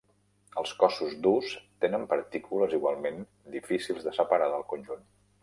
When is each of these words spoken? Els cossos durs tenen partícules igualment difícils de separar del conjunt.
Els 0.59 0.69
cossos 0.83 1.11
durs 1.27 1.51
tenen 1.85 2.07
partícules 2.15 2.73
igualment 2.79 3.21
difícils 3.59 4.09
de 4.09 4.17
separar 4.23 4.51
del 4.57 4.67
conjunt. 4.75 5.07